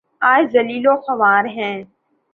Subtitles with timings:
[0.21, 1.83] آج ذلیل وخوار ہیں۔